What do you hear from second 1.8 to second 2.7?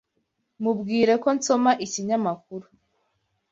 ikinyamakuru.